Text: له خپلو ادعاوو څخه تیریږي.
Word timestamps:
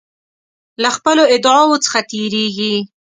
له 0.81 0.89
خپلو 0.97 1.23
ادعاوو 1.35 1.81
څخه 1.85 1.99
تیریږي. 2.11 2.75